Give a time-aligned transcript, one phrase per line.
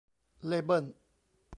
[0.45, 0.85] เลเบิ้น